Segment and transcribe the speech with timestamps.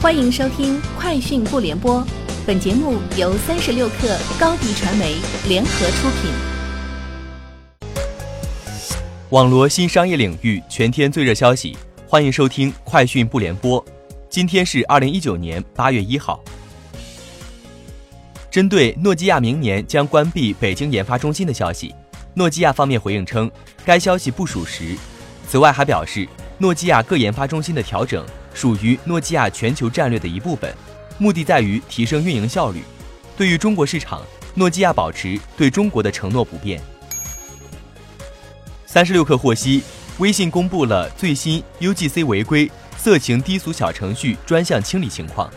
[0.00, 2.00] 欢迎收听《快讯不联播》，
[2.46, 5.16] 本节目由三十六克高低传媒
[5.48, 6.30] 联合出品。
[9.30, 11.76] 网罗新商业领域全天最热消息，
[12.06, 13.84] 欢迎收听《快讯不联播》。
[14.30, 16.40] 今天是二零一九年八月一号。
[18.52, 21.92] 针对诺基亚明年将关闭北京研发中心的消息，
[22.34, 23.50] 诺基亚方面回应称，
[23.84, 24.96] 该消息不属实。
[25.48, 28.24] 此外，还表示，诺基亚各研发中心的调整。
[28.58, 30.74] 属于诺基亚全球战略的一部分，
[31.16, 32.82] 目的在于提升运营效率。
[33.36, 34.20] 对于中国市场，
[34.54, 36.80] 诺基亚保持对中国的承诺不变。
[38.84, 39.84] 三十六氪获悉，
[40.18, 45.48] 微信公布了最新 UGC 违规色情低俗小程序专项清理情况，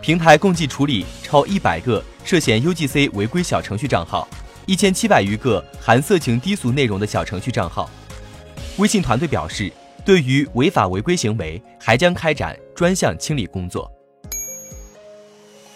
[0.00, 4.26] 平台共计处理超一百个涉嫌 UGC 违规小程序账号，
[4.66, 7.88] 一千七百余个含色情低俗内容的小程序账号。
[8.78, 9.72] 微信团队表示。
[10.04, 13.90] 对于违法违规行为，还将开展专项清理工作。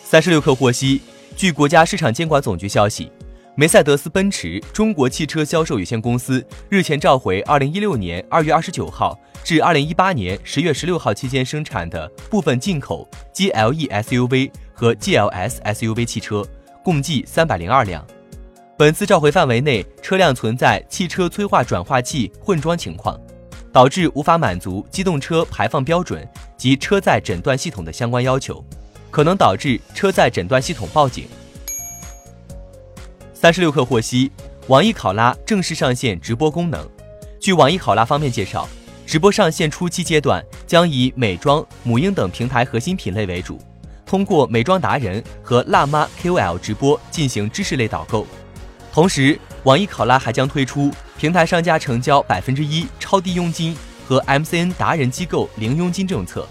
[0.04, 1.00] 三十六氪获悉，
[1.36, 3.10] 据国家市场监管总局消息，
[3.54, 16.44] 梅赛德斯奔驰中国汽车销售有限公司日前召回二零一六年二月二十九号至二零一八年十月十六号期间生产的部分进口 GLE SUV 和 GLS SUV 汽车，
[16.84, 18.04] 共计三百零二辆。
[18.76, 23.18] 本次召回范围内车辆存在汽车催化转化器混装情况。
[23.76, 28.64] 导致无法满足机动车排放标准及车载诊断系统的相关要求，
[29.10, 31.28] 可能导致车载诊断系统报警。
[33.34, 34.32] 三十六氪获悉，
[34.68, 36.88] 网易考拉正式上线直播功能。
[37.38, 38.66] 据网易考拉方面介绍，
[39.06, 43.60] 直播上线初期阶段将以美妆、母婴等平台核心品类为主，
[44.06, 48.26] 通过美妆达人和辣妈 KOL 直播进行知识类导购。
[48.90, 50.92] 同时，网易考拉还将推出。
[51.18, 56.46] 平台商家成交百分之一超低佣金和 MCN 达人机构零佣金政策。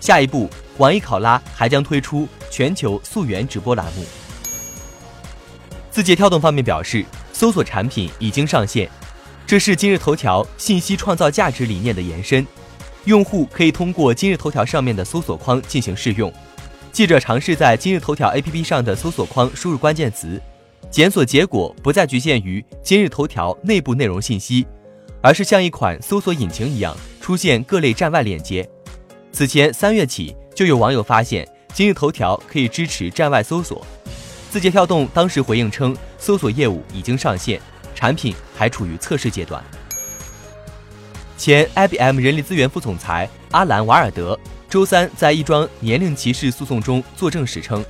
[0.00, 0.48] 下一步，
[0.78, 4.04] 网易考拉还将推出全球溯源直播栏目。
[5.90, 8.88] 字节跳动方面表示，搜索产品已经上线，
[9.46, 12.46] 这是今日头条信息创造价值理念的延伸。
[13.04, 16.32] 用户可以通过今日头条上面的搜索框进行试用。
[16.92, 20.40] 记者尝试在今日头条 APP 上的搜索框输入关键词。
[20.94, 24.64] 检索结果不再局限于今日头条内部内容信息，
[25.20, 28.64] 而是像一款搜索引擎一样出现各类站外链接。
[29.32, 33.84] 此前三月起，就有网友发现今日头条可以支持站外搜索。
[34.52, 37.60] 字节跳动当时回应称，搜索业务已经上线，
[37.92, 39.60] 产品还处于测试阶段。
[41.36, 44.38] 前 IBM 人力资源副总裁阿兰·瓦尔德
[44.68, 47.84] 周三在一桩年龄歧视诉讼中作证时称，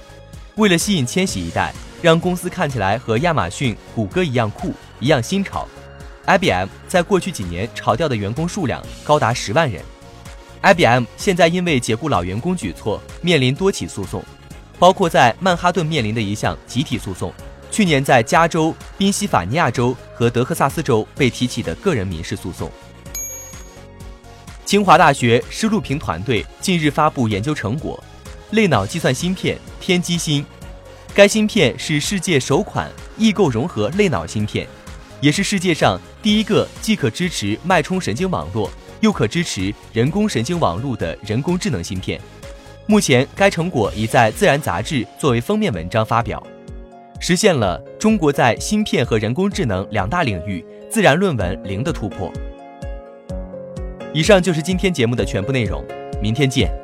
[0.56, 1.70] 为了吸引千禧一代。
[2.04, 5.66] 让公司看起来和亚马逊、谷歌一样酷、一样新潮。
[6.26, 9.82] IBM 在过去几年炒掉的员工数量高达十万人。
[10.60, 14.22] IBM 现在因为解雇老员工举措面临多起诉讼，
[14.78, 17.32] 包括在曼哈顿面临的一项集体诉讼，
[17.70, 22.70] 去年在加州、宾夕法尼亚州和德克萨斯州被提起的个人民事诉讼。
[24.66, 27.98] 清华大学施路平团队近日发布研究成果：
[28.50, 30.44] 类脑计算芯片天机芯。
[31.14, 34.66] 该芯片是世界首款异构融合类脑芯片，
[35.20, 42.20] 也是世界上第一个既可支持脉冲神经网络，又可支持人工神经网络的人工智能芯片。
[42.86, 46.44] 目前，该成果已在《自然》杂志作为封面文章发表，
[47.20, 52.32] 实现了中国在芯片和人工智能两大领域自然论文零的突破。
[54.12, 55.84] 以上就是今天节目的全部内容，
[56.20, 56.83] 明天见。